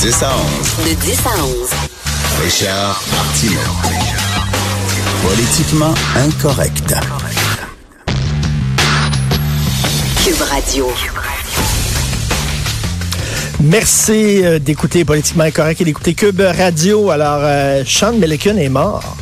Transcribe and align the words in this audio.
10 0.00 0.22
à 0.22 0.28
11, 0.28 0.88
De 0.88 0.94
10 0.94 1.18
à 1.26 1.44
11. 1.44 1.70
Richard 2.44 3.02
Martineau. 3.12 3.58
Politiquement 5.22 5.94
incorrect. 6.16 6.94
Cube 10.22 10.42
Radio. 10.42 10.86
Merci 13.60 14.44
euh, 14.44 14.58
d'écouter 14.58 15.04
Politiquement 15.06 15.50
Correct 15.50 15.80
et 15.80 15.84
d'écouter 15.84 16.12
Cube 16.12 16.40
Radio. 16.40 17.10
Alors, 17.10 17.40
euh, 17.40 17.82
Sean 17.86 18.12
Milliken 18.12 18.58
est 18.58 18.68
mort. 18.68 19.16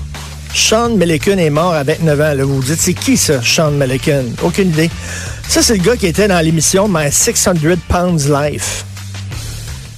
Sean 0.53 0.91
Milliken 0.91 1.39
est 1.39 1.51
mort 1.51 1.73
à 1.73 1.85
29 1.85 2.21
ans. 2.21 2.35
Là, 2.35 2.45
vous 2.45 2.57
vous 2.57 2.63
dites, 2.63 2.81
c'est 2.81 2.95
qui 2.95 3.17
ça, 3.17 3.41
Sean 3.43 3.71
Milliken? 3.71 4.35
Aucune 4.43 4.71
idée. 4.71 4.91
Ça, 5.49 5.63
c'est 5.63 5.77
le 5.77 5.85
gars 5.85 5.97
qui 5.97 6.07
était 6.07 6.27
dans 6.27 6.41
l'émission 6.45 6.89
My 6.89 7.13
600 7.13 7.53
Pounds 7.89 8.29
Life. 8.29 8.85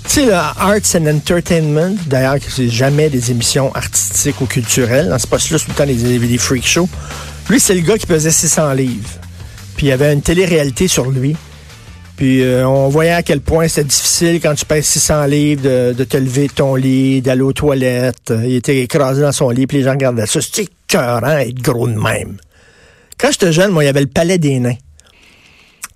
Tu 0.08 0.22
sais, 0.22 0.26
là, 0.26 0.54
Arts 0.56 0.94
and 0.94 1.06
Entertainment, 1.06 1.96
d'ailleurs, 2.06 2.36
c'est 2.48 2.68
jamais 2.68 3.10
des 3.10 3.32
émissions 3.32 3.74
artistiques 3.74 4.40
ou 4.40 4.46
culturelles. 4.46 5.08
Dans 5.08 5.18
ce 5.18 5.26
poste-là, 5.26 5.58
c'est 5.58 5.64
tout 5.64 5.72
le 5.72 5.76
temps 5.76 5.86
des, 5.86 6.18
des 6.18 6.38
freak 6.38 6.66
shows. 6.66 6.88
Lui, 7.50 7.58
c'est 7.58 7.74
le 7.74 7.80
gars 7.80 7.98
qui 7.98 8.06
pesait 8.06 8.30
600 8.30 8.72
livres. 8.74 9.08
Puis 9.76 9.86
il 9.86 9.88
y 9.88 9.92
avait 9.92 10.12
une 10.12 10.22
télé-réalité 10.22 10.86
sur 10.86 11.10
lui. 11.10 11.36
Puis 12.16 12.42
euh, 12.42 12.66
on 12.66 12.88
voyait 12.88 13.12
à 13.12 13.22
quel 13.22 13.40
point 13.40 13.68
c'est 13.68 13.86
difficile 13.86 14.40
quand 14.40 14.54
tu 14.54 14.64
pèses 14.64 14.86
600 14.86 15.26
livres 15.26 15.62
de, 15.62 15.92
de 15.92 16.04
te 16.04 16.16
lever 16.16 16.46
de 16.46 16.52
ton 16.52 16.76
lit, 16.76 17.20
d'aller 17.20 17.42
aux 17.42 17.52
toilettes. 17.52 18.32
Il 18.44 18.54
était 18.54 18.78
écrasé 18.78 19.20
dans 19.20 19.32
son 19.32 19.50
lit, 19.50 19.66
puis 19.66 19.78
les 19.78 19.84
gens 19.84 19.92
regardaient 19.92 20.26
ça. 20.26 20.40
C'était 20.40 20.68
écœurant 20.88 21.38
être 21.38 21.60
gros 21.60 21.88
de 21.88 21.94
même. 21.94 22.36
Quand 23.18 23.32
j'étais 23.32 23.52
jeune, 23.52 23.72
moi, 23.72 23.82
il 23.82 23.86
y 23.86 23.90
avait 23.90 24.00
le 24.00 24.06
Palais 24.06 24.38
des 24.38 24.60
Nains. 24.60 24.76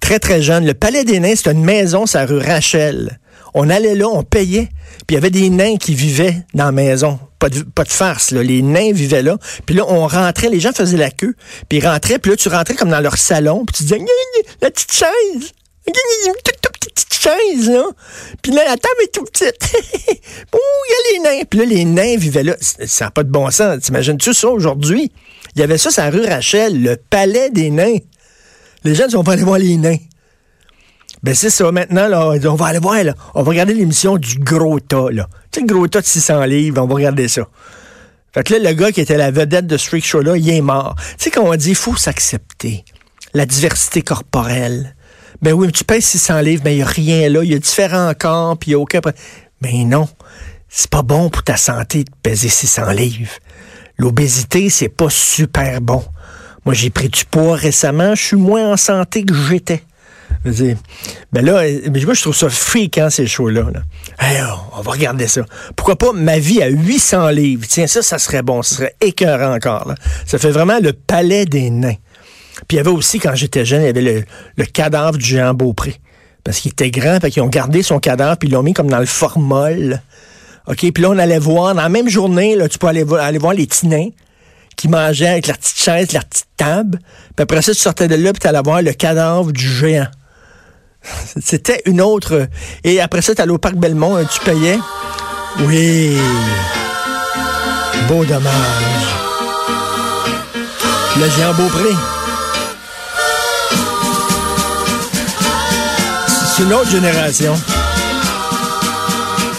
Très, 0.00 0.18
très 0.18 0.42
jeune. 0.42 0.66
Le 0.66 0.74
Palais 0.74 1.04
des 1.04 1.20
Nains, 1.20 1.36
c'était 1.36 1.52
une 1.52 1.64
maison 1.64 2.06
sur 2.06 2.18
la 2.18 2.26
rue 2.26 2.38
Rachel. 2.38 3.19
On 3.54 3.68
allait 3.70 3.94
là, 3.94 4.08
on 4.08 4.22
payait, 4.22 4.68
puis 5.06 5.10
il 5.10 5.14
y 5.14 5.16
avait 5.16 5.30
des 5.30 5.50
nains 5.50 5.76
qui 5.76 5.94
vivaient 5.94 6.44
dans 6.54 6.66
la 6.66 6.72
maison. 6.72 7.18
Pas 7.38 7.48
de, 7.48 7.62
pas 7.62 7.84
de 7.84 7.90
farce, 7.90 8.32
là. 8.32 8.42
Les 8.42 8.62
nains 8.62 8.92
vivaient 8.92 9.22
là. 9.22 9.38
Puis 9.66 9.74
là, 9.74 9.84
on 9.88 10.06
rentrait, 10.06 10.48
les 10.48 10.60
gens 10.60 10.72
faisaient 10.72 10.96
la 10.96 11.10
queue, 11.10 11.34
puis 11.68 11.78
ils 11.78 11.86
rentraient, 11.86 12.18
puis 12.18 12.30
là, 12.30 12.36
tu 12.36 12.48
rentrais 12.48 12.74
comme 12.74 12.90
dans 12.90 13.00
leur 13.00 13.16
salon, 13.16 13.64
puis 13.64 13.76
tu 13.76 13.82
disais, 13.84 14.00
la 14.60 14.70
petite 14.70 14.92
chaise. 14.92 15.52
Toute, 15.86 16.90
petite 16.94 17.14
chaise, 17.14 17.68
là. 17.68 17.84
Puis 18.42 18.52
là, 18.52 18.64
la 18.64 18.76
table 18.76 18.94
est 19.02 19.12
tout 19.12 19.24
petite. 19.24 19.72
Ouh, 20.54 20.58
il 20.58 20.90
y 20.90 20.94
a 20.94 21.12
les 21.12 21.18
nains. 21.38 21.44
Puis 21.48 21.58
là, 21.58 21.64
les 21.64 21.84
nains 21.84 22.16
vivaient 22.16 22.42
là. 22.42 22.56
Ça 22.60 23.06
n'a 23.06 23.10
pas 23.10 23.22
de 23.22 23.30
bon 23.30 23.50
sens. 23.50 23.80
T'imagines-tu 23.80 24.34
ça 24.34 24.48
aujourd'hui? 24.48 25.10
Il 25.56 25.60
y 25.60 25.62
avait 25.62 25.78
ça 25.78 25.90
sur 25.90 26.02
la 26.02 26.10
rue 26.10 26.24
Rachel, 26.24 26.82
le 26.82 26.96
palais 26.96 27.50
des 27.50 27.70
nains. 27.70 27.98
Les 28.84 28.94
gens 28.94 29.06
on 29.14 29.22
va 29.22 29.32
aller 29.32 29.42
voir 29.42 29.58
les 29.58 29.76
nains. 29.76 29.98
Ben 31.22 31.34
c'est 31.34 31.50
ça, 31.50 31.70
maintenant, 31.70 32.08
là, 32.08 32.30
on 32.30 32.54
va 32.54 32.66
aller 32.66 32.78
voir, 32.78 33.04
là, 33.04 33.14
on 33.34 33.42
va 33.42 33.50
regarder 33.50 33.74
l'émission 33.74 34.16
du 34.16 34.38
gros 34.38 34.80
tas, 34.80 35.10
là. 35.10 35.28
Tu 35.50 35.60
sais, 35.60 35.66
le 35.66 35.72
gros 35.72 35.86
tas 35.86 36.00
de 36.00 36.06
600 36.06 36.44
livres, 36.44 36.82
on 36.82 36.86
va 36.86 36.94
regarder 36.94 37.28
ça. 37.28 37.46
Fait 38.32 38.42
que 38.42 38.54
là, 38.54 38.70
le 38.70 38.74
gars 38.74 38.90
qui 38.92 39.00
était 39.00 39.16
la 39.16 39.30
vedette 39.30 39.66
de 39.66 39.76
ce 39.76 39.88
freak 39.88 40.04
show-là, 40.04 40.36
il 40.36 40.48
est 40.48 40.60
mort. 40.60 40.94
Tu 41.18 41.24
sais, 41.24 41.30
quand 41.30 41.42
on 41.42 41.54
dit, 41.56 41.70
il 41.70 41.74
faut 41.74 41.96
s'accepter 41.96 42.84
la 43.34 43.44
diversité 43.44 44.02
corporelle. 44.02 44.94
Ben 45.42 45.52
oui, 45.52 45.66
mais 45.66 45.72
tu 45.72 45.84
pèses 45.84 46.04
600 46.04 46.40
livres, 46.40 46.62
mais 46.64 46.74
il 46.74 46.78
n'y 46.78 46.82
a 46.82 46.86
rien 46.86 47.28
là, 47.28 47.42
il 47.42 47.50
y 47.50 47.54
a 47.54 47.58
différents 47.58 48.12
corps, 48.18 48.56
puis 48.56 48.70
il 48.70 48.74
n'y 48.74 48.76
a 48.76 48.78
aucun... 48.78 49.00
Mais 49.62 49.84
non, 49.84 50.08
c'est 50.68 50.88
pas 50.88 51.02
bon 51.02 51.28
pour 51.28 51.42
ta 51.42 51.56
santé 51.56 52.04
de 52.04 52.10
peser 52.22 52.48
600 52.48 52.92
livres. 52.92 53.32
L'obésité, 53.98 54.70
c'est 54.70 54.88
pas 54.88 55.10
super 55.10 55.80
bon. 55.82 56.02
Moi, 56.64 56.74
j'ai 56.74 56.90
pris 56.90 57.08
du 57.08 57.24
poids 57.24 57.56
récemment, 57.56 58.14
je 58.14 58.22
suis 58.22 58.36
moins 58.36 58.72
en 58.72 58.76
santé 58.76 59.24
que 59.24 59.34
j'étais. 59.34 59.82
Dire, 60.44 60.76
Ben 61.32 61.44
là, 61.44 61.62
mais 61.92 62.00
moi, 62.04 62.14
je 62.14 62.22
trouve 62.22 62.34
ça 62.34 62.48
fréquent, 62.48 63.10
ces 63.10 63.26
shows-là. 63.26 63.66
oh, 63.72 64.24
on 64.76 64.80
va 64.80 64.92
regarder 64.92 65.28
ça. 65.28 65.42
Pourquoi 65.76 65.96
pas 65.96 66.12
ma 66.12 66.38
vie 66.38 66.62
à 66.62 66.68
800 66.68 67.28
livres? 67.30 67.66
Tiens, 67.68 67.86
ça, 67.86 68.02
ça 68.02 68.18
serait 68.18 68.42
bon. 68.42 68.62
Ça 68.62 68.76
serait 68.76 68.96
écœurant 69.02 69.54
encore. 69.54 69.86
là. 69.86 69.94
Ça 70.26 70.38
fait 70.38 70.50
vraiment 70.50 70.78
le 70.80 70.94
palais 70.94 71.44
des 71.44 71.68
nains. 71.68 71.96
Puis 72.68 72.76
il 72.76 72.78
y 72.78 72.80
avait 72.80 72.90
aussi, 72.90 73.18
quand 73.18 73.34
j'étais 73.34 73.64
jeune, 73.64 73.82
il 73.82 73.86
y 73.86 73.88
avait 73.88 74.24
le, 74.56 74.64
cadavre 74.64 75.18
du 75.18 75.24
géant 75.24 75.54
Beaupré. 75.54 75.96
Parce 76.42 76.60
qu'il 76.60 76.70
était 76.70 76.90
grand, 76.90 77.20
fait 77.20 77.30
qu'ils 77.30 77.42
ont 77.42 77.48
gardé 77.48 77.82
son 77.82 77.98
cadavre, 77.98 78.38
puis 78.38 78.48
ils 78.48 78.52
l'ont 78.52 78.62
mis 78.62 78.72
comme 78.72 78.88
dans 78.88 78.98
le 78.98 79.06
formol. 79.06 80.00
OK, 80.66 80.78
puis 80.78 81.02
là, 81.02 81.10
on 81.10 81.18
allait 81.18 81.38
voir, 81.38 81.74
dans 81.74 81.82
la 81.82 81.88
même 81.88 82.08
journée, 82.08 82.56
là, 82.56 82.68
tu 82.68 82.78
peux 82.78 82.86
aller, 82.86 83.04
aller 83.18 83.38
voir 83.38 83.52
les 83.52 83.66
petits 83.66 83.86
nains 83.86 84.08
qui 84.76 84.88
mangeaient 84.88 85.28
avec 85.28 85.46
leur 85.46 85.58
petite 85.58 85.78
chaise, 85.78 86.12
leur 86.12 86.24
petite 86.24 86.46
table. 86.56 86.98
Puis 87.36 87.42
après 87.42 87.60
ça, 87.60 87.72
tu 87.72 87.80
sortais 87.80 88.08
de 88.08 88.14
là, 88.14 88.32
puis 88.32 88.40
tu 88.40 88.46
allais 88.46 88.62
voir 88.64 88.80
le 88.80 88.92
cadavre 88.92 89.52
du 89.52 89.68
géant. 89.68 90.06
C'était 91.42 91.82
une 91.86 92.00
autre. 92.00 92.48
Et 92.84 93.00
après 93.00 93.22
ça, 93.22 93.34
tu 93.34 93.42
allais 93.42 93.52
au 93.52 93.58
parc 93.58 93.76
Belmont, 93.76 94.16
hein, 94.16 94.24
tu 94.30 94.40
payais? 94.40 94.78
Oui. 95.60 96.16
Beau 98.08 98.24
dommage. 98.24 98.52
Le 101.18 101.28
géant 101.30 101.54
Beaupré. 101.54 101.94
C'est 106.56 106.62
une 106.62 106.72
autre 106.72 106.90
génération. 106.90 107.60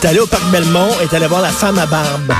T'allais 0.01 0.19
au 0.19 0.27
parc 0.27 0.43
Belmont 0.51 0.89
et 1.03 1.07
t'allais 1.07 1.27
voir 1.27 1.41
la 1.41 1.49
femme 1.49 1.77
à 1.77 1.85
barbe. 1.85 2.33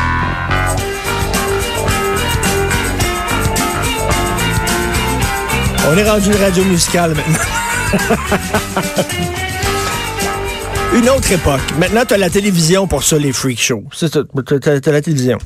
On 5.89 5.97
est 5.97 6.09
rendu 6.09 6.27
une 6.31 6.41
radio 6.41 6.63
musicale 6.63 7.13
maintenant. 7.15 7.39
Une 10.93 11.09
autre 11.09 11.31
époque. 11.31 11.61
Maintenant, 11.79 12.03
tu 12.05 12.13
as 12.13 12.17
la 12.17 12.29
télévision 12.29 12.85
pour 12.87 13.03
ça, 13.03 13.17
les 13.17 13.31
freak 13.31 13.61
shows. 13.61 13.85
T'as 13.99 14.79
t'as 14.79 14.91
la 14.91 15.01
télévision. 15.01 15.37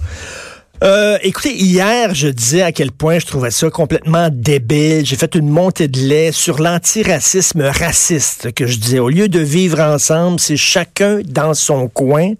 Euh, 0.83 1.17
écoutez, 1.21 1.55
hier, 1.55 2.13
je 2.13 2.27
disais 2.27 2.61
à 2.61 2.73
quel 2.73 2.91
point 2.91 3.17
je 3.17 3.25
trouvais 3.25 3.49
ça 3.49 3.69
complètement 3.69 4.27
débile. 4.29 5.05
J'ai 5.05 5.15
fait 5.15 5.33
une 5.35 5.47
montée 5.47 5.87
de 5.87 5.99
lait 5.99 6.33
sur 6.33 6.61
l'antiracisme 6.61 7.61
raciste 7.61 8.51
que 8.51 8.67
je 8.67 8.77
disais. 8.77 8.99
Au 8.99 9.07
lieu 9.07 9.29
de 9.29 9.39
vivre 9.39 9.79
ensemble, 9.79 10.37
c'est 10.37 10.57
chacun 10.57 11.21
dans 11.25 11.53
son 11.53 11.87
coin. 11.87 12.33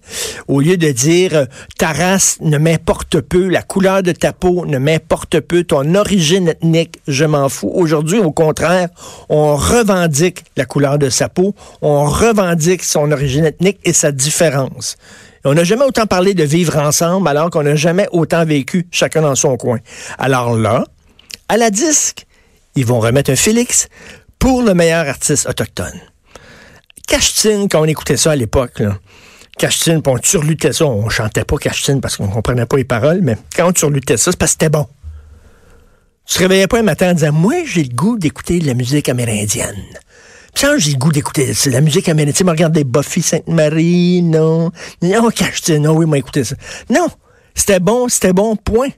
Au 0.48 0.60
lieu 0.60 0.76
de 0.76 0.90
dire 0.90 1.34
euh, 1.34 1.46
ta 1.78 1.92
race 1.92 2.36
ne 2.42 2.58
m'importe 2.58 3.22
peu, 3.22 3.48
la 3.48 3.62
couleur 3.62 4.02
de 4.02 4.12
ta 4.12 4.34
peau 4.34 4.66
ne 4.66 4.76
m'importe 4.76 5.40
peu, 5.40 5.64
ton 5.64 5.94
origine 5.94 6.48
ethnique, 6.48 7.00
je 7.08 7.24
m'en 7.24 7.48
fous. 7.48 7.70
Aujourd'hui, 7.72 8.18
au 8.18 8.32
contraire, 8.32 8.90
on 9.30 9.56
revendique 9.56 10.44
la 10.58 10.66
couleur 10.66 10.98
de 10.98 11.08
sa 11.08 11.30
peau, 11.30 11.54
on 11.80 12.04
revendique 12.04 12.84
son 12.84 13.12
origine 13.12 13.46
ethnique 13.46 13.78
et 13.84 13.94
sa 13.94 14.12
différence. 14.12 14.98
On 15.46 15.54
n'a 15.54 15.62
jamais 15.62 15.84
autant 15.84 16.06
parlé 16.06 16.34
de 16.34 16.42
vivre 16.42 16.76
ensemble 16.76 17.28
alors 17.28 17.50
qu'on 17.50 17.62
n'a 17.62 17.76
jamais 17.76 18.08
autant 18.10 18.44
vécu 18.44 18.88
chacun 18.90 19.22
dans 19.22 19.36
son 19.36 19.56
coin. 19.56 19.78
Alors 20.18 20.56
là, 20.58 20.84
à 21.48 21.56
la 21.56 21.70
disque, 21.70 22.26
ils 22.74 22.84
vont 22.84 22.98
remettre 22.98 23.30
un 23.30 23.36
Félix 23.36 23.88
pour 24.40 24.62
le 24.62 24.74
meilleur 24.74 25.06
artiste 25.06 25.48
autochtone. 25.48 26.00
Cachetine, 27.06 27.68
quand 27.68 27.80
on 27.80 27.84
écoutait 27.84 28.16
ça 28.16 28.32
à 28.32 28.36
l'époque, 28.36 28.80
là, 28.80 28.98
on 29.62 30.16
ça, 30.72 30.84
on 30.84 31.08
chantait 31.08 31.44
pas 31.44 31.56
Cachetine 31.58 32.00
parce 32.00 32.16
qu'on 32.16 32.26
comprenait 32.26 32.66
pas 32.66 32.76
les 32.76 32.84
paroles, 32.84 33.20
mais 33.22 33.36
quand 33.54 33.70
on 33.70 33.74
surlutait 33.74 34.16
ça, 34.16 34.32
c'est 34.32 34.38
parce 34.38 34.50
que 34.56 34.64
c'était 34.64 34.68
bon. 34.68 34.88
Tu 36.26 36.34
te 36.34 36.38
réveillais 36.40 36.66
pas 36.66 36.80
un 36.80 36.82
matin 36.82 37.12
en 37.12 37.14
disant, 37.14 37.32
moi, 37.32 37.54
j'ai 37.64 37.84
le 37.84 37.94
goût 37.94 38.18
d'écouter 38.18 38.58
de 38.58 38.66
la 38.66 38.74
musique 38.74 39.08
amérindienne. 39.08 39.76
Quand 40.58 40.78
j'ai 40.78 40.92
le 40.92 40.98
goût 40.98 41.12
d'écouter 41.12 41.52
c'est 41.52 41.70
la 41.70 41.82
musique 41.82 42.08
amérindienne, 42.08 42.32
tu 42.32 42.38
sais, 42.38 42.44
me 42.44 42.50
regarder 42.50 42.84
Buffy 42.84 43.20
Sainte-Marie, 43.20 44.22
non. 44.22 44.70
Non, 45.02 45.28
Cachetine, 45.28 45.82
non, 45.82 45.92
oui, 45.92 46.06
moi, 46.06 46.16
écouter 46.16 46.44
ça. 46.44 46.56
Non, 46.88 47.08
c'était 47.54 47.80
bon, 47.80 48.08
c'était 48.08 48.32
bon, 48.32 48.56
point. 48.56 48.88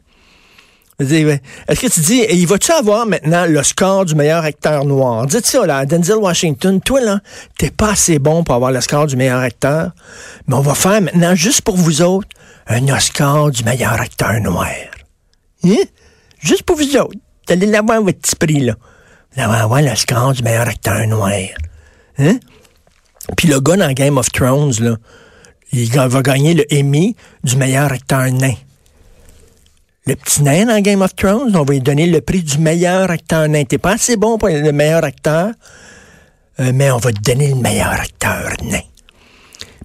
Je 1.01 1.07
dire, 1.07 1.39
Est-ce 1.69 1.81
que 1.81 1.87
tu 1.87 2.01
dis, 2.01 2.25
il 2.31 2.47
va-tu 2.47 2.71
avoir 2.73 3.07
maintenant 3.07 3.47
le 3.47 3.63
score 3.63 4.05
du 4.05 4.15
meilleur 4.15 4.45
acteur 4.45 4.85
noir? 4.85 5.27
Dites 5.27 5.47
ça, 5.47 5.67
là, 5.67 5.85
Denzel 5.85 6.17
Washington, 6.17 6.81
toi, 6.81 7.01
là, 7.01 7.21
t'es 7.57 7.71
pas 7.71 7.91
assez 7.91 8.19
bon 8.19 8.45
pour 8.45 8.55
avoir 8.55 8.71
le 8.71 8.81
score 8.81 9.07
du 9.07 9.17
meilleur 9.17 9.41
acteur, 9.41 9.93
mais 10.47 10.55
on 10.55 10.61
va 10.61 10.75
faire 10.75 11.01
maintenant, 11.01 11.35
juste 11.35 11.63
pour 11.63 11.77
vous 11.77 12.03
autres, 12.03 12.29
un 12.69 12.89
Oscar 12.89 13.51
du 13.51 13.65
meilleur 13.65 13.93
acteur 13.93 14.41
noir. 14.41 14.69
Hein? 15.65 15.77
Juste 16.41 16.63
pour 16.63 16.77
vous 16.77 16.97
autres. 16.97 17.19
Allez 17.49 17.67
l'avoir, 17.67 18.01
votre 18.03 18.19
petit 18.19 18.37
prix, 18.37 18.61
là. 18.61 18.75
Vous 19.35 19.43
allez 19.43 19.61
avoir 19.61 19.83
le 19.83 19.95
score 19.95 20.33
du 20.33 20.43
meilleur 20.43 20.69
acteur 20.69 21.07
noir. 21.07 21.33
Hein? 22.19 22.39
Puis 23.37 23.49
le 23.49 23.61
gars 23.61 23.77
dans 23.77 23.93
Game 23.93 24.19
of 24.19 24.31
Thrones, 24.33 24.73
là, 24.81 24.97
il 25.73 25.91
va 25.91 26.23
gagner 26.23 26.55
le 26.55 26.65
Emmy 26.73 27.15
du 27.45 27.57
meilleur 27.57 27.93
acteur 27.93 28.31
nain. 28.33 28.55
Le 30.07 30.17
petit 30.17 30.43
nain 30.43 30.65
dans 30.65 30.81
Game 30.81 31.03
of 31.03 31.15
Thrones, 31.15 31.55
on 31.55 31.65
va 31.65 31.75
lui 31.75 31.81
donner 31.81 32.07
le 32.07 32.23
prix 32.23 32.43
du 32.43 32.59
meilleur 32.59 33.11
acteur 33.11 33.47
nain. 33.49 33.65
T'es 33.65 33.77
pas 33.77 33.93
assez 33.93 34.17
bon 34.17 34.39
pour 34.39 34.49
le 34.49 34.73
meilleur 34.73 35.05
acteur, 35.05 35.53
euh, 36.61 36.73
mais 36.75 36.91
on 36.91 36.97
va 36.97 37.13
te 37.13 37.21
donner 37.21 37.49
le 37.49 37.57
meilleur 37.57 37.93
acteur 37.93 38.55
nain. 38.63 38.81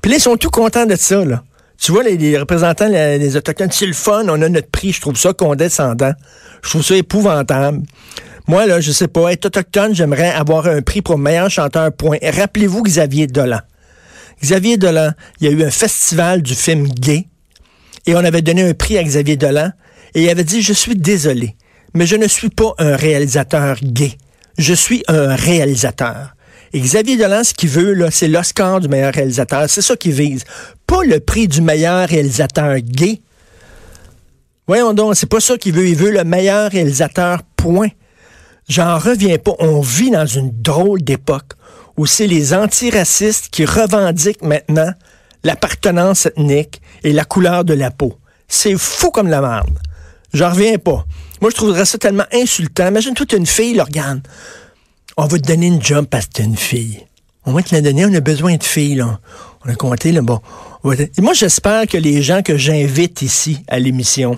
Puis 0.02 0.12
là, 0.12 0.18
ils 0.18 0.22
sont 0.22 0.38
tout 0.38 0.50
contents 0.50 0.86
de 0.86 0.96
ça, 0.96 1.26
là. 1.26 1.44
Tu 1.78 1.92
vois, 1.92 2.04
les, 2.04 2.16
les 2.16 2.38
représentants 2.38 2.88
les, 2.88 3.18
les 3.18 3.36
Autochtones, 3.36 3.72
c'est 3.72 3.86
le 3.86 3.94
fun, 3.94 4.24
on 4.30 4.42
a 4.42 4.48
notre 4.48 4.70
prix. 4.70 4.94
Je 4.94 5.02
trouve 5.02 5.18
ça 5.18 5.34
condescendant. 5.34 6.14
Je 6.62 6.70
trouve 6.70 6.84
ça 6.84 6.96
épouvantable. 6.96 7.82
Moi, 8.48 8.66
là, 8.66 8.82
je 8.82 8.92
sais 8.92 9.08
pas, 9.08 9.32
être 9.32 9.46
autochtone, 9.46 9.96
j'aimerais 9.96 10.32
avoir 10.32 10.68
un 10.68 10.82
prix 10.82 11.02
pour 11.02 11.18
meilleur 11.18 11.50
chanteur, 11.50 11.92
point. 11.94 12.18
Rappelez-vous 12.22 12.84
Xavier 12.84 13.28
Dolan. 13.28 13.62
Xavier 14.42 14.78
Dolan, 14.78 15.12
il 15.40 15.48
y 15.48 15.50
a 15.50 15.54
eu 15.54 15.64
un 15.64 15.72
festival 15.72 16.42
du 16.42 16.54
film 16.54 16.88
gay 16.90 17.28
et 18.06 18.16
on 18.16 18.20
avait 18.20 18.42
donné 18.42 18.64
un 18.64 18.74
prix 18.74 18.98
à 18.98 19.04
Xavier 19.04 19.38
Dolan 19.38 19.72
et 20.14 20.24
il 20.24 20.30
avait 20.30 20.44
dit, 20.44 20.62
je 20.62 20.74
suis 20.74 20.96
désolé, 20.96 21.56
mais 21.94 22.06
je 22.06 22.18
ne 22.18 22.28
suis 22.28 22.50
pas 22.50 22.74
un 22.80 22.98
réalisateur 22.98 23.78
gay. 23.82 24.18
Je 24.58 24.74
suis 24.74 25.04
un 25.08 25.36
réalisateur. 25.36 26.36
Et 26.74 26.80
Xavier 26.80 27.18
Dolan, 27.18 27.44
ce 27.44 27.54
qu'il 27.54 27.70
veut, 27.70 27.94
là, 27.94 28.12
c'est 28.12 28.28
l'Oscar 28.28 28.80
du 28.80 28.88
meilleur 28.88 29.14
réalisateur. 29.14 29.70
C'est 29.70 29.82
ça 29.82 29.96
qu'il 29.96 30.12
vise. 30.12 30.44
Pas 30.86 31.04
le 31.04 31.20
prix 31.20 31.48
du 31.48 31.62
meilleur 31.62 32.08
réalisateur 32.10 32.78
gay. 32.80 33.22
Voyons 34.68 34.94
donc, 34.94 35.16
c'est 35.16 35.30
pas 35.30 35.40
ça 35.40 35.58
qu'il 35.58 35.74
veut. 35.74 35.88
Il 35.88 35.96
veut 35.96 36.12
le 36.12 36.24
meilleur 36.24 36.72
réalisateur, 36.72 37.42
point. 37.56 37.90
J'en 38.68 38.98
reviens 38.98 39.38
pas. 39.38 39.54
On 39.60 39.82
vit 39.82 40.12
dans 40.12 40.26
une 40.26 40.52
drôle 40.62 41.02
d'époque 41.02 41.54
où 41.98 42.06
c'est 42.06 42.28
les 42.28 42.54
antiracistes 42.54 43.50
qui 43.50 43.66
revendiquent 43.66 44.44
maintenant 44.44 44.92
l'appartenance 45.44 46.26
ethnique 46.26 46.82
et 47.04 47.14
la 47.14 47.26
couleur 47.26 47.66
de 47.66 47.74
la 47.74 47.92
peau. 47.92 48.18
C'est 48.48 48.78
fou 48.78 49.12
comme 49.12 49.28
la 49.28 49.42
merde. 49.42 49.78
J'en 50.34 50.50
reviens 50.50 50.78
pas. 50.78 51.06
Moi, 51.42 51.52
je 51.52 51.56
trouverais 51.56 51.86
ça 51.86 51.98
tellement 51.98 52.26
insultant. 52.32 52.88
Imagine-toi, 52.88 53.26
t'es 53.26 53.38
une 53.38 53.46
fille, 53.46 53.74
là, 53.74 53.84
regarde. 53.84 54.22
On 55.18 55.28
va 55.28 55.38
te 55.38 55.48
donner 55.48 55.68
une 55.68 55.84
job 55.84 56.08
parce 56.10 56.26
que 56.26 56.32
t'es 56.34 56.44
une 56.44 56.58
fille. 56.58 57.06
On 57.46 57.52
va 57.52 57.62
te 57.62 57.76
la 57.76 57.82
donner, 57.82 58.06
on 58.06 58.14
a 58.14 58.22
besoin 58.22 58.56
de 58.56 58.64
filles, 58.64 58.96
là. 58.96 59.20
On 59.66 59.70
a 59.70 59.76
compté, 59.76 60.12
là, 60.12 60.22
bon. 60.22 60.40
Moi, 60.84 61.34
j'espère 61.34 61.88
que 61.88 61.98
les 61.98 62.22
gens 62.22 62.42
que 62.42 62.58
j'invite 62.58 63.22
ici 63.22 63.60
à 63.68 63.80
l'émission, 63.80 64.38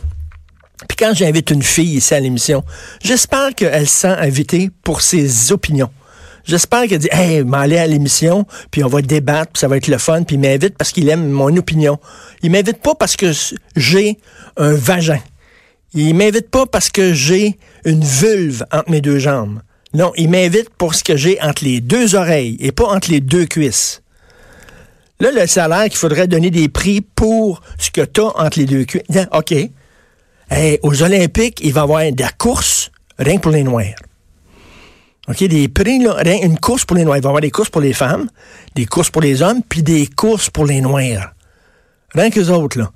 puis 0.88 0.98
quand 0.98 1.13
j'invite 1.13 1.51
une 1.51 1.63
fille 1.63 1.95
ici 1.95 2.13
à 2.13 2.19
l'émission, 2.19 2.63
j'espère 3.04 3.56
qu'elle 3.56 3.88
se 3.88 3.95
sent 4.01 4.16
invitée 4.19 4.69
pour 4.83 5.01
ses 5.01 5.51
opinions. 5.51 5.89
J'espère 6.44 6.88
qu'elle 6.88 7.00
dit, 7.00 7.10
hey, 7.12 7.44
m'aller 7.44 7.77
à 7.77 7.88
l'émission, 7.88 8.45
puis 8.69 8.83
on 8.83 8.88
va 8.88 9.01
débattre, 9.01 9.54
puis 9.54 9.60
ça 9.60 9.68
va 9.68 9.77
être 9.77 9.88
le 9.88 9.98
fun, 9.98 10.24
puis 10.24 10.36
il 10.36 10.39
m'invite 10.39 10.77
parce 10.77 10.92
qu'il 10.92 11.10
aime 11.10 11.27
mon 11.27 11.56
opinion. 11.57 11.98
Il 12.44 12.51
m'invite 12.51 12.77
pas 12.77 12.94
parce 12.94 13.16
que 13.16 13.31
j'ai 13.75 14.19
un 14.57 14.74
vagin. 14.74 15.19
Il 15.94 16.13
m'invite 16.13 16.50
pas 16.51 16.66
parce 16.66 16.89
que 16.89 17.13
j'ai 17.13 17.57
une 17.83 18.04
vulve 18.04 18.63
entre 18.71 18.92
mes 18.92 19.01
deux 19.01 19.18
jambes. 19.18 19.62
Non, 19.94 20.12
il 20.18 20.30
m'invite 20.30 20.69
pour 20.69 20.94
ce 20.94 21.04
que 21.04 21.16
j'ai 21.16 21.42
entre 21.42 21.63
les 21.63 21.80
deux 21.80 22.16
oreilles 22.16 22.57
et 22.60 22.71
pas 22.71 22.86
entre 22.86 23.10
les 23.10 23.21
deux 23.21 23.45
cuisses. 23.45 24.01
Là, 25.21 25.31
le 25.31 25.48
salaire 25.48 25.86
qu'il 25.86 25.98
faudrait 25.98 26.28
donner 26.28 26.51
des 26.51 26.68
prix 26.68 27.00
pour 27.00 27.62
ce 27.80 27.89
que 27.89 28.01
tu 28.01 28.19
as 28.19 28.38
entre 28.38 28.60
les 28.60 28.66
deux 28.66 28.83
cuisses. 28.83 29.04
OK. 29.31 29.54
Hey, 30.50 30.80
aux 30.83 31.01
Olympiques, 31.03 31.59
il 31.63 31.74
va 31.74 31.81
y 31.81 31.83
avoir 31.83 32.12
de 32.12 32.21
la 32.21 32.30
course 32.31 32.92
rien 33.18 33.38
que 33.38 33.42
pour 33.42 33.51
les 33.51 33.63
Noirs. 33.63 33.95
OK, 35.27 35.44
des 35.45 35.68
prix, 35.68 36.06
rien, 36.07 36.38
une 36.44 36.59
course 36.59 36.86
pour 36.86 36.95
les 36.97 37.03
Noirs. 37.03 37.18
Il 37.18 37.24
va 37.24 37.27
y 37.27 37.31
avoir 37.31 37.42
des 37.42 37.50
courses 37.51 37.69
pour 37.69 37.81
les 37.81 37.94
femmes, 37.94 38.30
des 38.75 38.86
courses 38.86 39.09
pour 39.09 39.21
les 39.24 39.42
hommes, 39.42 39.62
puis 39.68 39.81
des 39.81 40.06
courses 40.07 40.50
pour 40.51 40.65
les 40.65 40.81
Noirs. 40.81 41.33
Rien 42.13 42.30
que 42.30 42.39
les 42.39 42.50
autres, 42.50 42.77
là. 42.77 42.92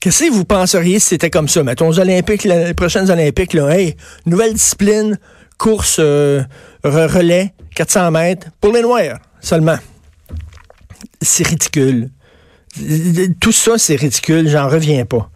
Qu'est-ce 0.00 0.24
que 0.24 0.32
vous 0.32 0.44
penseriez 0.44 0.98
si 1.00 1.06
c'était 1.08 1.30
comme 1.30 1.48
ça? 1.48 1.62
Mettons, 1.64 1.88
aux 1.88 1.98
Olympiques, 1.98 2.44
les 2.44 2.74
prochaines 2.74 3.10
Olympiques, 3.10 3.52
là, 3.52 3.68
hey, 3.76 3.96
nouvelle 4.26 4.54
discipline, 4.54 5.18
course 5.56 5.96
euh, 5.98 6.42
re- 6.84 7.06
relais, 7.12 7.52
400 7.74 8.10
mètres, 8.12 8.46
pour 8.60 8.72
les 8.72 8.82
Noirs 8.82 9.18
seulement. 9.40 9.78
C'est 11.22 11.46
ridicule. 11.46 12.10
Tout 13.40 13.50
ça, 13.52 13.76
c'est 13.78 13.96
ridicule, 13.96 14.48
j'en 14.48 14.68
reviens 14.68 15.04
pas. 15.04 15.30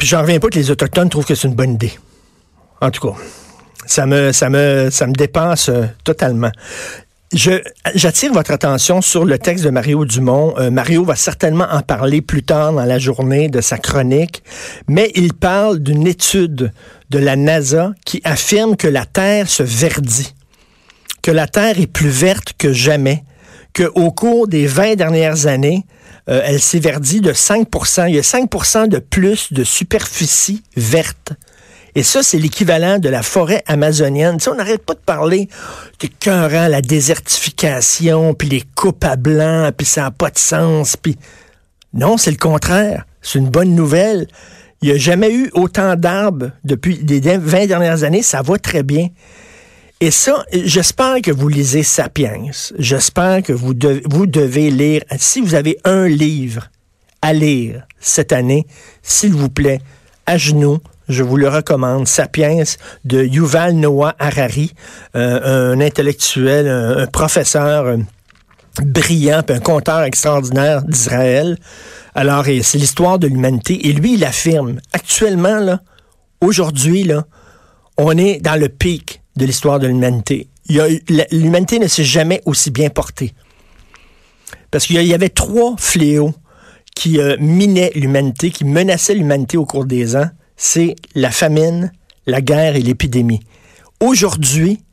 Puis 0.00 0.08
j'en 0.08 0.22
reviens 0.22 0.40
pas 0.40 0.48
que 0.48 0.58
les 0.58 0.70
Autochtones 0.70 1.10
trouvent 1.10 1.26
que 1.26 1.34
c'est 1.34 1.46
une 1.46 1.54
bonne 1.54 1.74
idée. 1.74 1.92
En 2.80 2.90
tout 2.90 3.06
cas, 3.06 3.14
ça 3.84 4.06
me, 4.06 4.32
ça 4.32 4.48
me, 4.48 4.88
ça 4.90 5.06
me 5.06 5.12
dépasse 5.12 5.68
euh, 5.68 5.84
totalement. 6.04 6.50
Je, 7.34 7.60
j'attire 7.94 8.32
votre 8.32 8.50
attention 8.50 9.02
sur 9.02 9.26
le 9.26 9.38
texte 9.38 9.62
de 9.62 9.68
Mario 9.68 10.06
Dumont. 10.06 10.54
Euh, 10.56 10.70
Mario 10.70 11.04
va 11.04 11.16
certainement 11.16 11.66
en 11.70 11.82
parler 11.82 12.22
plus 12.22 12.42
tard 12.42 12.72
dans 12.72 12.86
la 12.86 12.98
journée 12.98 13.50
de 13.50 13.60
sa 13.60 13.76
chronique, 13.76 14.42
mais 14.88 15.12
il 15.16 15.34
parle 15.34 15.80
d'une 15.80 16.06
étude 16.06 16.72
de 17.10 17.18
la 17.18 17.36
NASA 17.36 17.92
qui 18.06 18.22
affirme 18.24 18.76
que 18.76 18.88
la 18.88 19.04
Terre 19.04 19.50
se 19.50 19.62
verdit, 19.62 20.34
que 21.20 21.30
la 21.30 21.46
Terre 21.46 21.78
est 21.78 21.86
plus 21.86 22.08
verte 22.08 22.54
que 22.56 22.72
jamais, 22.72 23.22
qu'au 23.74 24.10
cours 24.10 24.48
des 24.48 24.66
20 24.66 24.96
dernières 24.96 25.46
années, 25.46 25.84
euh, 26.28 26.42
elle 26.44 26.60
s'est 26.60 26.80
verdie 26.80 27.20
de 27.20 27.32
5% 27.32 28.08
Il 28.08 28.14
y 28.14 28.18
a 28.18 28.22
5% 28.22 28.88
de 28.88 28.98
plus 28.98 29.52
de 29.52 29.64
superficie 29.64 30.62
verte. 30.76 31.32
Et 31.94 32.02
ça, 32.02 32.22
c'est 32.22 32.38
l'équivalent 32.38 32.98
de 32.98 33.08
la 33.08 33.22
forêt 33.22 33.64
amazonienne. 33.66 34.36
Tu 34.36 34.44
sais, 34.44 34.50
on 34.50 34.54
n'arrête 34.54 34.84
pas 34.84 34.94
de 34.94 35.00
parler 35.00 35.48
de 36.00 36.08
cœurant, 36.20 36.68
la 36.68 36.82
désertification, 36.82 38.34
puis 38.34 38.48
les 38.48 38.62
coupes 38.76 39.04
à 39.04 39.16
blanc, 39.16 39.70
puis 39.76 39.86
ça 39.86 40.02
n'a 40.02 40.10
pas 40.12 40.30
de 40.30 40.38
sens. 40.38 40.96
Puis 40.96 41.16
non, 41.92 42.16
c'est 42.16 42.30
le 42.30 42.36
contraire. 42.36 43.06
C'est 43.22 43.38
une 43.38 43.48
bonne 43.48 43.74
nouvelle. 43.74 44.28
Il 44.82 44.88
n'y 44.88 44.94
a 44.94 44.98
jamais 44.98 45.32
eu 45.32 45.50
autant 45.52 45.96
d'arbres 45.96 46.52
depuis 46.64 46.96
les 46.96 47.20
20 47.20 47.66
dernières 47.66 48.04
années. 48.04 48.22
Ça 48.22 48.40
va 48.40 48.56
très 48.56 48.82
bien. 48.82 49.08
Et 50.02 50.10
ça, 50.10 50.46
j'espère 50.50 51.20
que 51.20 51.30
vous 51.30 51.48
lisez 51.48 51.82
Sapiens. 51.82 52.46
J'espère 52.78 53.42
que 53.42 53.52
vous, 53.52 53.74
vous 54.06 54.26
devez 54.26 54.70
lire. 54.70 55.02
Si 55.18 55.42
vous 55.42 55.54
avez 55.54 55.76
un 55.84 56.08
livre 56.08 56.70
à 57.20 57.34
lire 57.34 57.86
cette 57.98 58.32
année, 58.32 58.66
s'il 59.02 59.34
vous 59.34 59.50
plaît, 59.50 59.82
à 60.24 60.38
genoux, 60.38 60.78
je 61.10 61.22
vous 61.22 61.36
le 61.36 61.50
recommande, 61.50 62.08
Sapiens 62.08 62.62
de 63.04 63.22
Yuval 63.22 63.74
Noah 63.74 64.14
Harari, 64.18 64.72
euh, 65.16 65.74
un 65.74 65.80
intellectuel, 65.82 66.66
un, 66.66 67.06
professeur 67.06 67.84
euh, 67.84 67.96
brillant, 68.82 69.42
un 69.46 69.60
conteur 69.60 70.00
extraordinaire 70.04 70.82
d'Israël. 70.82 71.58
Alors, 72.14 72.46
c'est 72.46 72.78
l'histoire 72.78 73.18
de 73.18 73.26
l'humanité. 73.26 73.88
Et 73.88 73.92
lui, 73.92 74.14
il 74.14 74.24
affirme, 74.24 74.80
actuellement, 74.94 75.58
là, 75.58 75.80
aujourd'hui, 76.40 77.04
là, 77.04 77.26
on 77.98 78.16
est 78.16 78.40
dans 78.40 78.58
le 78.58 78.70
pic 78.70 79.20
de 79.40 79.46
l'histoire 79.46 79.78
de 79.78 79.86
l'humanité. 79.86 80.48
L'humanité 81.32 81.78
ne 81.78 81.88
s'est 81.88 82.04
jamais 82.04 82.42
aussi 82.44 82.70
bien 82.70 82.90
portée. 82.90 83.32
Parce 84.70 84.86
qu'il 84.86 85.02
y 85.02 85.14
avait 85.14 85.30
trois 85.30 85.74
fléaux 85.78 86.34
qui 86.94 87.18
euh, 87.18 87.36
minaient 87.40 87.90
l'humanité, 87.94 88.50
qui 88.50 88.64
menaçaient 88.64 89.14
l'humanité 89.14 89.56
au 89.56 89.64
cours 89.64 89.86
des 89.86 90.14
ans. 90.14 90.28
C'est 90.56 90.94
la 91.14 91.30
famine, 91.30 91.90
la 92.26 92.42
guerre 92.42 92.76
et 92.76 92.82
l'épidémie. 92.82 93.40
Aujourd'hui, 94.00 94.84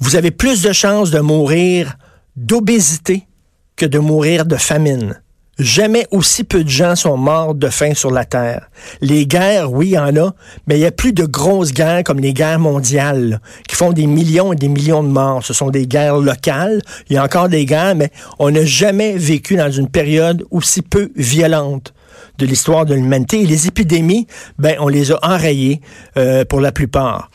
vous 0.00 0.16
avez 0.16 0.32
plus 0.32 0.62
de 0.62 0.72
chances 0.72 1.12
de 1.12 1.20
mourir 1.20 1.96
d'obésité 2.36 3.28
que 3.76 3.86
de 3.86 4.00
mourir 4.00 4.44
de 4.44 4.56
famine. 4.56 5.22
Jamais 5.58 6.06
aussi 6.10 6.42
peu 6.42 6.64
de 6.64 6.68
gens 6.68 6.96
sont 6.96 7.16
morts 7.16 7.54
de 7.54 7.68
faim 7.68 7.94
sur 7.94 8.10
la 8.10 8.24
Terre. 8.24 8.68
Les 9.00 9.26
guerres, 9.26 9.70
oui, 9.70 9.88
il 9.88 9.92
y 9.92 9.98
en 9.98 10.16
a, 10.16 10.34
mais 10.66 10.76
il 10.76 10.80
n'y 10.80 10.86
a 10.86 10.90
plus 10.90 11.12
de 11.12 11.24
grosses 11.24 11.72
guerres 11.72 12.02
comme 12.02 12.18
les 12.18 12.32
guerres 12.32 12.58
mondiales, 12.58 13.40
qui 13.68 13.76
font 13.76 13.92
des 13.92 14.06
millions 14.06 14.52
et 14.52 14.56
des 14.56 14.68
millions 14.68 15.04
de 15.04 15.08
morts. 15.08 15.44
Ce 15.44 15.54
sont 15.54 15.70
des 15.70 15.86
guerres 15.86 16.16
locales. 16.16 16.82
Il 17.08 17.14
y 17.14 17.18
a 17.18 17.24
encore 17.24 17.48
des 17.48 17.66
guerres, 17.66 17.94
mais 17.94 18.10
on 18.40 18.50
n'a 18.50 18.64
jamais 18.64 19.16
vécu 19.16 19.54
dans 19.54 19.70
une 19.70 19.88
période 19.88 20.44
aussi 20.50 20.82
peu 20.82 21.12
violente 21.14 21.94
de 22.38 22.46
l'histoire 22.46 22.84
de 22.84 22.94
l'humanité. 22.94 23.42
Et 23.42 23.46
les 23.46 23.68
épidémies, 23.68 24.26
ben, 24.58 24.76
on 24.80 24.88
les 24.88 25.12
a 25.12 25.18
enrayées 25.22 25.80
euh, 26.16 26.44
pour 26.44 26.60
la 26.60 26.72
plupart. 26.72 27.30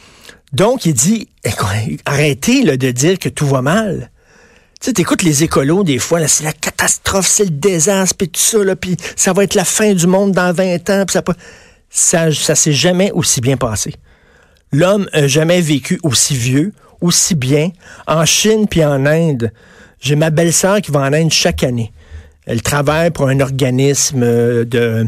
Donc, 0.51 0.85
il 0.85 0.93
dit, 0.93 1.29
arrêtez 2.05 2.63
là, 2.63 2.75
de 2.75 2.91
dire 2.91 3.17
que 3.17 3.29
tout 3.29 3.45
va 3.45 3.61
mal. 3.61 4.11
Tu 4.81 4.93
t'écoutes 4.93 5.23
les 5.23 5.43
écolos 5.43 5.83
des 5.83 5.99
fois, 5.99 6.25
c'est 6.27 6.45
la 6.45 6.53
catastrophe, 6.53 7.27
c'est 7.27 7.43
le 7.43 7.49
désastre, 7.49 8.15
puis 8.17 8.29
tout 8.29 8.39
ça, 8.39 8.63
là, 8.63 8.75
puis 8.77 8.95
ça 9.17 9.33
va 9.33 9.43
être 9.43 9.55
la 9.55 9.65
fin 9.65 9.93
du 9.93 10.07
monde 10.07 10.31
dans 10.31 10.53
20 10.53 10.89
ans, 10.89 11.03
puis 11.05 11.13
ça, 11.13 11.21
pas- 11.21 11.35
ça, 11.89 12.31
ça 12.33 12.55
s'est 12.55 12.71
jamais 12.71 13.11
aussi 13.11 13.41
bien 13.41 13.57
passé. 13.57 13.93
L'homme 14.71 15.09
n'a 15.13 15.27
jamais 15.27 15.59
vécu 15.59 15.99
aussi 16.03 16.33
vieux, 16.35 16.71
aussi 17.01 17.35
bien. 17.35 17.71
En 18.07 18.23
Chine 18.25 18.67
puis 18.69 18.85
en 18.85 19.05
Inde, 19.05 19.51
j'ai 19.99 20.15
ma 20.15 20.29
belle-sœur 20.29 20.79
qui 20.81 20.91
va 20.91 21.01
en 21.01 21.11
Inde 21.13 21.31
chaque 21.31 21.63
année. 21.63 21.91
Elle 22.45 22.61
travaille 22.61 23.11
pour 23.11 23.27
un 23.27 23.41
organisme 23.41 24.23
euh, 24.23 24.63
de 24.63 25.05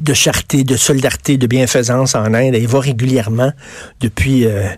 de 0.00 0.14
charité, 0.14 0.64
de 0.64 0.76
solidarité, 0.76 1.38
de 1.38 1.46
bienfaisance 1.46 2.14
en 2.14 2.34
Inde. 2.34 2.54
Elle 2.54 2.62
y 2.62 2.66
va 2.66 2.80
régulièrement 2.80 3.52
depuis 4.00 4.44
euh, 4.44 4.68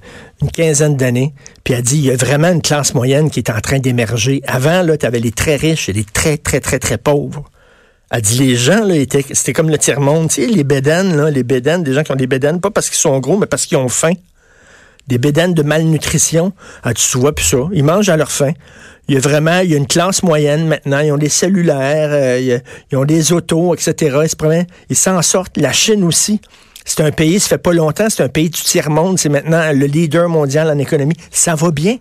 une 0.42 0.50
quinzaine 0.50 0.96
d'années. 0.96 1.34
Puis 1.64 1.74
elle 1.74 1.82
dit, 1.82 1.98
il 1.98 2.04
y 2.04 2.10
a 2.10 2.16
vraiment 2.16 2.48
une 2.48 2.62
classe 2.62 2.94
moyenne 2.94 3.30
qui 3.30 3.40
est 3.40 3.50
en 3.50 3.60
train 3.60 3.78
d'émerger. 3.78 4.42
Avant, 4.46 4.82
là, 4.82 4.96
tu 4.96 5.06
avais 5.06 5.20
les 5.20 5.32
très 5.32 5.56
riches 5.56 5.88
et 5.88 5.92
les 5.92 6.04
très, 6.04 6.36
très, 6.36 6.60
très, 6.60 6.78
très 6.78 6.98
pauvres. 6.98 7.50
Elle 8.10 8.22
dit, 8.22 8.38
les 8.38 8.56
gens, 8.56 8.84
là, 8.84 8.94
étaient, 8.96 9.24
c'était 9.32 9.52
comme 9.52 9.70
le 9.70 9.78
tiers-monde. 9.78 10.28
Tu 10.30 10.42
sais, 10.42 10.46
les 10.46 10.64
bédanes, 10.64 11.16
là, 11.16 11.30
les 11.30 11.42
bédanes, 11.42 11.82
des 11.82 11.92
gens 11.92 12.02
qui 12.02 12.12
ont 12.12 12.16
des 12.16 12.26
bédanes, 12.26 12.60
pas 12.60 12.70
parce 12.70 12.88
qu'ils 12.88 12.98
sont 12.98 13.18
gros, 13.18 13.36
mais 13.36 13.46
parce 13.46 13.66
qu'ils 13.66 13.76
ont 13.76 13.88
faim. 13.88 14.14
Des 15.08 15.18
bédanes 15.18 15.54
de 15.54 15.62
malnutrition. 15.62 16.52
Ah, 16.82 16.94
tu 16.94 17.18
vois 17.18 17.34
plus 17.34 17.44
ça. 17.44 17.58
Ils 17.72 17.84
mangent 17.84 18.08
à 18.08 18.16
leur 18.16 18.30
faim. 18.30 18.52
Il 19.08 19.14
y 19.14 19.16
a 19.16 19.20
vraiment, 19.20 19.60
il 19.60 19.70
y 19.70 19.74
a 19.74 19.78
une 19.78 19.86
classe 19.86 20.22
moyenne 20.22 20.66
maintenant. 20.66 21.00
Ils 21.00 21.12
ont 21.12 21.18
des 21.18 21.30
cellulaires, 21.30 22.10
euh, 22.12 22.60
ils 22.92 22.96
ont 22.96 23.06
des 23.06 23.32
autos, 23.32 23.74
etc. 23.74 24.18
Ils, 24.24 24.66
ils 24.90 24.96
s'en 24.96 25.20
sortent. 25.22 25.56
La 25.56 25.72
Chine 25.72 26.04
aussi. 26.04 26.40
C'est 26.84 27.02
un 27.02 27.10
pays, 27.10 27.40
ça 27.40 27.48
fait 27.48 27.58
pas 27.58 27.72
longtemps, 27.72 28.06
c'est 28.08 28.22
un 28.22 28.28
pays 28.28 28.48
du 28.48 28.62
tiers-monde. 28.62 29.18
C'est 29.18 29.28
maintenant 29.28 29.72
le 29.72 29.86
leader 29.86 30.28
mondial 30.28 30.70
en 30.70 30.78
économie. 30.78 31.16
Ça 31.30 31.54
va 31.54 31.70
bien. 31.70 31.96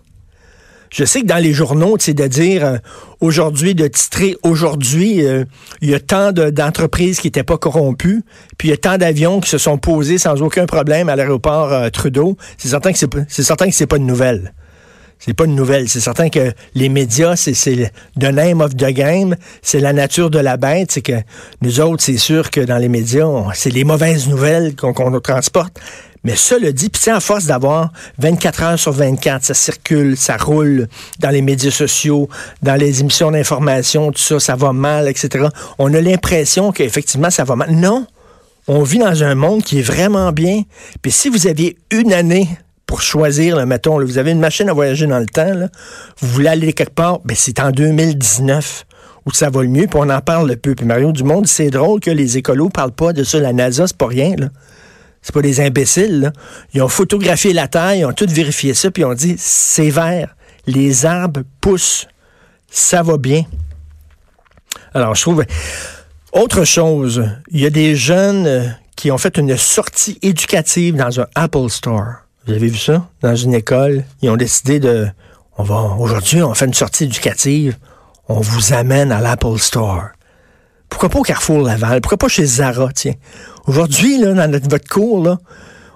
Je 0.90 1.04
sais 1.04 1.22
que 1.22 1.26
dans 1.26 1.42
les 1.42 1.52
journaux, 1.52 1.96
c'est 1.98 2.14
de 2.14 2.26
dire 2.26 2.64
euh, 2.64 2.76
aujourd'hui, 3.20 3.74
de 3.74 3.86
titrer 3.86 4.36
aujourd'hui, 4.42 5.24
euh, 5.24 5.44
il 5.80 5.90
y 5.90 5.94
a 5.94 6.00
tant 6.00 6.32
d'entreprises 6.32 7.20
qui 7.20 7.26
n'étaient 7.26 7.42
pas 7.42 7.58
corrompues, 7.58 8.22
puis 8.56 8.68
il 8.68 8.70
y 8.70 8.74
a 8.74 8.78
tant 8.78 8.98
d'avions 8.98 9.40
qui 9.40 9.50
se 9.50 9.58
sont 9.58 9.78
posés 9.78 10.18
sans 10.18 10.42
aucun 10.42 10.66
problème 10.66 11.08
à 11.08 11.16
l'aéroport 11.16 11.90
Trudeau. 11.90 12.36
C'est 12.56 12.68
certain 12.68 12.92
que 12.92 12.98
c'est 12.98 13.42
certain 13.42 13.70
pas 13.86 13.96
une 13.96 14.06
nouvelle. 14.06 14.52
C'est 15.18 15.34
pas 15.34 15.46
une 15.46 15.56
nouvelle. 15.56 15.88
C'est 15.88 16.00
certain 16.00 16.28
que 16.28 16.52
les 16.74 16.88
médias, 16.88 17.34
c'est 17.34 17.52
the 18.18 18.24
name 18.24 18.60
of 18.60 18.76
the 18.76 18.90
game. 18.90 19.34
C'est 19.62 19.80
la 19.80 19.92
nature 19.92 20.30
de 20.30 20.38
la 20.38 20.56
bête. 20.56 20.92
C'est 20.92 21.02
que 21.02 21.20
nous 21.60 21.80
autres, 21.80 22.02
c'est 22.02 22.18
sûr 22.18 22.50
que 22.50 22.60
dans 22.60 22.78
les 22.78 22.88
médias, 22.88 23.26
c'est 23.54 23.70
les 23.70 23.84
mauvaises 23.84 24.28
nouvelles 24.28 24.76
qu'on 24.76 25.10
nous 25.10 25.20
transporte. 25.20 25.78
Mais 26.24 26.36
ça 26.36 26.58
le 26.58 26.72
dit, 26.72 26.88
puis 26.88 27.10
à 27.10 27.20
force 27.20 27.46
d'avoir 27.46 27.92
24 28.18 28.62
heures 28.62 28.78
sur 28.78 28.92
24, 28.92 29.44
ça 29.44 29.54
circule, 29.54 30.16
ça 30.16 30.36
roule 30.36 30.88
dans 31.20 31.30
les 31.30 31.42
médias 31.42 31.70
sociaux, 31.70 32.28
dans 32.62 32.74
les 32.74 33.00
émissions 33.00 33.30
d'information, 33.30 34.12
tout 34.12 34.20
ça, 34.20 34.40
ça 34.40 34.56
va 34.56 34.72
mal, 34.72 35.08
etc. 35.08 35.46
On 35.78 35.92
a 35.94 36.00
l'impression 36.00 36.72
qu'effectivement, 36.72 37.30
ça 37.30 37.44
va 37.44 37.56
mal. 37.56 37.70
Non, 37.70 38.06
on 38.66 38.82
vit 38.82 38.98
dans 38.98 39.22
un 39.22 39.34
monde 39.34 39.62
qui 39.62 39.78
est 39.78 39.82
vraiment 39.82 40.32
bien. 40.32 40.62
Puis 41.02 41.10
si 41.10 41.28
vous 41.28 41.46
aviez 41.46 41.76
une 41.90 42.12
année 42.12 42.48
pour 42.86 43.02
choisir, 43.02 43.64
mettons, 43.66 44.02
vous 44.04 44.18
avez 44.18 44.30
une 44.30 44.40
machine 44.40 44.68
à 44.68 44.72
voyager 44.72 45.06
dans 45.06 45.18
le 45.18 45.26
temps, 45.26 45.68
vous 46.20 46.28
voulez 46.28 46.48
aller 46.48 46.72
quelque 46.72 46.94
part, 46.94 47.20
ben 47.24 47.36
c'est 47.36 47.60
en 47.60 47.70
2019 47.70 48.86
où 49.26 49.32
ça 49.32 49.50
va 49.50 49.62
le 49.62 49.68
mieux, 49.68 49.86
puis 49.86 50.00
on 50.00 50.08
en 50.08 50.20
parle 50.20 50.56
peu. 50.56 50.74
Puis 50.74 50.86
Mario 50.86 51.12
Dumont 51.12 51.42
c'est 51.44 51.68
drôle 51.68 52.00
que 52.00 52.10
les 52.10 52.38
écolos 52.38 52.70
parlent 52.70 52.92
pas 52.92 53.12
de 53.12 53.24
ça. 53.24 53.38
La 53.38 53.52
NASA, 53.52 53.86
c'est 53.86 53.96
pas 53.96 54.06
rien. 54.06 54.34
C'est 55.28 55.34
pas 55.34 55.42
des 55.42 55.60
imbéciles, 55.60 56.20
là. 56.20 56.32
Ils 56.72 56.80
ont 56.80 56.88
photographié 56.88 57.52
la 57.52 57.68
Terre, 57.68 57.92
ils 57.92 58.06
ont 58.06 58.14
tout 58.14 58.24
vérifié 58.26 58.72
ça, 58.72 58.90
puis 58.90 59.02
ils 59.02 59.04
ont 59.04 59.12
dit, 59.12 59.34
c'est 59.36 59.90
vert, 59.90 60.34
les 60.66 61.04
arbres 61.04 61.42
poussent, 61.60 62.08
ça 62.70 63.02
va 63.02 63.18
bien. 63.18 63.44
Alors, 64.94 65.14
je 65.14 65.20
trouve... 65.20 65.44
Autre 66.32 66.64
chose, 66.64 67.28
il 67.50 67.60
y 67.60 67.66
a 67.66 67.70
des 67.70 67.94
jeunes 67.94 68.46
euh, 68.46 68.68
qui 68.96 69.10
ont 69.10 69.18
fait 69.18 69.36
une 69.36 69.54
sortie 69.58 70.18
éducative 70.22 70.96
dans 70.96 71.20
un 71.20 71.26
Apple 71.34 71.68
Store. 71.68 72.22
Vous 72.46 72.54
avez 72.54 72.68
vu 72.68 72.78
ça? 72.78 73.06
Dans 73.20 73.36
une 73.36 73.52
école, 73.52 74.04
ils 74.22 74.30
ont 74.30 74.36
décidé 74.38 74.80
de. 74.80 75.08
On 75.58 75.62
va 75.62 75.94
aujourd'hui, 75.98 76.42
on 76.42 76.54
fait 76.54 76.64
une 76.64 76.72
sortie 76.72 77.04
éducative. 77.04 77.76
On 78.28 78.40
vous 78.40 78.72
amène 78.72 79.12
à 79.12 79.20
l'Apple 79.20 79.58
Store. 79.58 80.08
Pourquoi 80.88 81.10
pas 81.10 81.18
au 81.18 81.22
Carrefour 81.22 81.60
Laval? 81.60 82.00
Pourquoi 82.00 82.16
pas 82.16 82.28
chez 82.28 82.46
Zara, 82.46 82.90
tiens? 82.94 83.14
Aujourd'hui, 83.68 84.16
là, 84.16 84.32
dans 84.32 84.50
notre, 84.50 84.68
votre 84.70 84.88
cours, 84.88 85.22
là, 85.22 85.38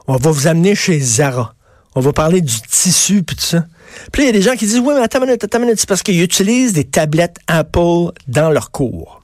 on 0.06 0.16
va 0.16 0.30
vous 0.30 0.46
amener 0.46 0.74
chez 0.74 1.00
Zara. 1.00 1.54
On 1.94 2.00
va 2.00 2.12
parler 2.12 2.42
du 2.42 2.60
tissu 2.60 3.22
puis 3.22 3.34
tout 3.34 3.44
ça. 3.44 3.64
Puis 4.12 4.22
il 4.22 4.26
y 4.26 4.28
a 4.28 4.32
des 4.32 4.42
gens 4.42 4.52
qui 4.56 4.66
disent 4.66 4.78
Oui, 4.78 4.92
mais 4.94 5.00
attends 5.00 5.20
une 5.20 5.26
minute, 5.26 5.42
attends 5.42 5.58
une 5.58 5.64
minute, 5.64 5.80
c'est 5.80 5.88
parce 5.88 6.02
qu'ils 6.02 6.22
utilisent 6.22 6.74
des 6.74 6.84
tablettes 6.84 7.38
Apple 7.46 8.12
dans 8.28 8.50
leur 8.50 8.72
cours. 8.72 9.22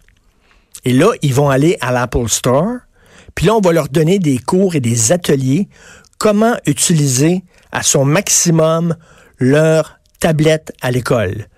Et 0.86 0.94
là, 0.94 1.12
ils 1.20 1.34
vont 1.34 1.50
aller 1.50 1.76
à 1.82 1.92
l'Apple 1.92 2.28
Store. 2.28 2.78
Puis 3.34 3.44
là, 3.44 3.54
on 3.54 3.60
va 3.60 3.72
leur 3.72 3.90
donner 3.90 4.18
des 4.18 4.38
cours 4.38 4.74
et 4.74 4.80
des 4.80 5.12
ateliers 5.12 5.68
comment 6.16 6.56
utiliser 6.64 7.44
à 7.70 7.82
son 7.82 8.06
maximum 8.06 8.96
leur 9.38 9.98
tablette 10.20 10.72
à 10.80 10.90
l'école. 10.90 11.48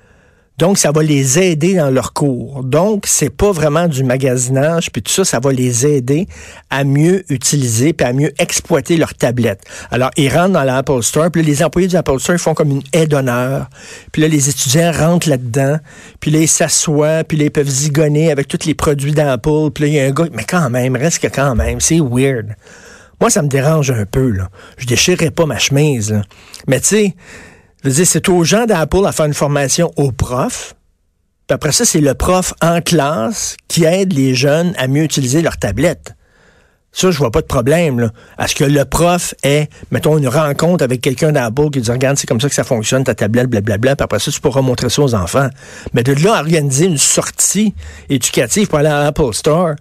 Donc, 0.60 0.76
ça 0.76 0.92
va 0.92 1.02
les 1.02 1.38
aider 1.38 1.76
dans 1.76 1.90
leur 1.90 2.12
cours. 2.12 2.62
Donc, 2.64 3.04
c'est 3.06 3.30
pas 3.30 3.50
vraiment 3.50 3.88
du 3.88 4.04
magasinage, 4.04 4.92
puis 4.92 5.00
tout 5.00 5.10
ça, 5.10 5.24
ça 5.24 5.40
va 5.40 5.52
les 5.52 5.86
aider 5.86 6.28
à 6.68 6.84
mieux 6.84 7.24
utiliser, 7.32 7.94
puis 7.94 8.06
à 8.06 8.12
mieux 8.12 8.30
exploiter 8.38 8.98
leur 8.98 9.14
tablette. 9.14 9.62
Alors, 9.90 10.10
ils 10.18 10.28
rentrent 10.28 10.52
dans 10.52 10.62
l'Apple 10.62 11.02
Store, 11.02 11.30
puis 11.30 11.42
les 11.42 11.62
employés 11.62 11.88
du 11.88 11.96
Apple 11.96 12.18
Store, 12.18 12.36
font 12.36 12.52
comme 12.52 12.72
une 12.72 12.82
aide 12.92 13.08
d'honneur. 13.08 13.70
Puis 14.12 14.20
là, 14.20 14.28
les 14.28 14.50
étudiants 14.50 14.92
rentrent 14.92 15.30
là-dedans, 15.30 15.78
puis 16.20 16.30
là, 16.30 16.40
ils 16.40 16.46
s'assoient, 16.48 17.24
puis 17.24 17.38
là, 17.38 17.44
ils 17.44 17.50
peuvent 17.50 17.66
zigonner 17.66 18.30
avec 18.30 18.46
tous 18.46 18.66
les 18.66 18.74
produits 18.74 19.12
d'Apple. 19.12 19.70
Puis 19.74 19.84
là, 19.84 19.88
il 19.88 19.94
y 19.94 20.00
a 20.00 20.04
un 20.04 20.10
gars, 20.10 20.26
mais 20.34 20.44
quand 20.44 20.68
même, 20.68 20.94
reste 20.94 21.20
que 21.20 21.28
quand 21.28 21.54
même, 21.54 21.80
c'est 21.80 22.00
weird. 22.00 22.54
Moi, 23.18 23.30
ça 23.30 23.40
me 23.40 23.48
dérange 23.48 23.90
un 23.92 24.04
peu. 24.04 24.28
Là. 24.28 24.50
Je 24.76 24.86
déchirerai 24.86 25.30
pas 25.30 25.46
ma 25.46 25.58
chemise. 25.58 26.20
Mais 26.66 26.80
tu 26.80 26.86
sais, 26.86 27.14
c'est 27.88 28.28
aux 28.28 28.44
gens 28.44 28.66
d'Apple 28.66 29.06
à 29.06 29.12
faire 29.12 29.26
une 29.26 29.34
formation 29.34 29.90
aux 29.96 30.12
profs. 30.12 30.74
Puis 31.46 31.54
après 31.54 31.72
ça, 31.72 31.84
c'est 31.84 32.00
le 32.00 32.14
prof 32.14 32.54
en 32.62 32.80
classe 32.80 33.56
qui 33.68 33.84
aide 33.84 34.12
les 34.12 34.34
jeunes 34.34 34.74
à 34.78 34.86
mieux 34.86 35.02
utiliser 35.02 35.42
leur 35.42 35.56
tablette. 35.56 36.14
Ça, 36.92 37.10
je 37.10 37.18
vois 37.18 37.30
pas 37.30 37.40
de 37.40 37.46
problème. 37.46 38.00
Là. 38.00 38.10
À 38.36 38.48
ce 38.48 38.54
que 38.54 38.64
le 38.64 38.84
prof 38.84 39.34
ait, 39.44 39.68
mettons, 39.90 40.18
une 40.18 40.28
rencontre 40.28 40.82
avec 40.82 41.00
quelqu'un 41.00 41.32
d'Apple 41.32 41.70
qui 41.70 41.80
dit 41.80 41.90
Regarde, 41.90 42.18
c'est 42.18 42.26
comme 42.26 42.40
ça 42.40 42.48
que 42.48 42.54
ça 42.54 42.64
fonctionne, 42.64 43.04
ta 43.04 43.14
tablette, 43.14 43.46
blablabla, 43.48 43.96
puis 43.96 44.04
après 44.04 44.18
ça, 44.18 44.30
tu 44.30 44.40
pourras 44.40 44.60
montrer 44.60 44.90
ça 44.90 45.02
aux 45.02 45.14
enfants. 45.14 45.48
Mais 45.94 46.02
de 46.02 46.12
là 46.12 46.40
organiser 46.40 46.86
une 46.86 46.98
sortie 46.98 47.74
éducative 48.08 48.66
pour 48.66 48.78
aller 48.78 48.88
à 48.88 49.04
l'Apple 49.04 49.32
Store, 49.32 49.74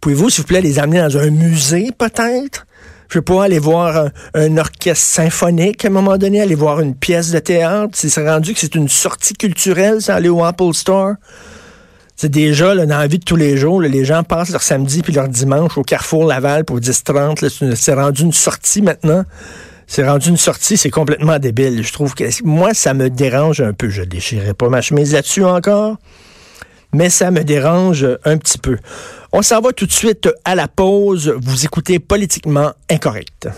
pouvez-vous, 0.00 0.28
s'il 0.28 0.42
vous 0.42 0.48
plaît, 0.48 0.60
les 0.60 0.78
amener 0.78 1.00
dans 1.00 1.16
un 1.16 1.30
musée, 1.30 1.90
peut-être? 1.96 2.66
Je 3.10 3.18
veux 3.18 3.22
pas 3.22 3.44
aller 3.44 3.58
voir 3.58 4.10
un, 4.34 4.56
orchestre 4.56 5.04
symphonique 5.04 5.84
à 5.84 5.88
un 5.88 5.90
moment 5.90 6.16
donné, 6.16 6.40
aller 6.40 6.54
voir 6.54 6.80
une 6.80 6.94
pièce 6.94 7.32
de 7.32 7.40
théâtre. 7.40 7.90
C'est 7.94 8.24
rendu 8.24 8.54
que 8.54 8.60
c'est 8.60 8.76
une 8.76 8.88
sortie 8.88 9.34
culturelle, 9.34 10.00
ça, 10.00 10.14
aller 10.14 10.28
au 10.28 10.44
Apple 10.44 10.72
Store. 10.72 11.14
C'est 12.14 12.28
déjà 12.28 12.72
là, 12.72 12.86
dans 12.86 12.98
la 12.98 13.08
vie 13.08 13.18
de 13.18 13.24
tous 13.24 13.34
les 13.34 13.56
jours, 13.56 13.80
les 13.80 14.04
gens 14.04 14.22
passent 14.22 14.50
leur 14.50 14.62
samedi 14.62 15.02
puis 15.02 15.12
leur 15.12 15.26
dimanche 15.26 15.76
au 15.76 15.82
Carrefour 15.82 16.24
Laval 16.24 16.64
pour 16.64 16.78
10-30. 16.78 17.74
C'est 17.74 17.94
rendu 17.94 18.22
une 18.22 18.32
sortie 18.32 18.80
maintenant. 18.80 19.24
C'est 19.88 20.06
rendu 20.06 20.28
une 20.28 20.36
sortie, 20.36 20.76
c'est 20.76 20.90
complètement 20.90 21.40
débile. 21.40 21.82
Je 21.82 21.92
trouve 21.92 22.14
que 22.14 22.24
moi, 22.44 22.74
ça 22.74 22.94
me 22.94 23.10
dérange 23.10 23.60
un 23.60 23.72
peu. 23.72 23.88
Je 23.88 24.02
déchirerai 24.02 24.54
pas 24.54 24.68
ma 24.68 24.82
chemise 24.82 25.14
là-dessus 25.14 25.44
encore 25.44 25.96
mais 26.92 27.10
ça 27.10 27.30
me 27.30 27.42
dérange 27.42 28.06
un 28.24 28.38
petit 28.38 28.58
peu. 28.58 28.78
On 29.32 29.42
s'en 29.42 29.60
va 29.60 29.72
tout 29.72 29.86
de 29.86 29.92
suite 29.92 30.28
à 30.44 30.54
la 30.54 30.68
pause. 30.68 31.34
Vous 31.40 31.64
écoutez 31.64 31.98
Politiquement 31.98 32.72
Incorrect. 32.90 33.48